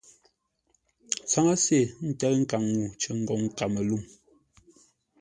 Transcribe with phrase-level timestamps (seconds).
[1.29, 4.03] Tsáŋə́se ntə̂ʉ nkaŋ-ŋuu ntsəm cər ngoŋ Káməlûm.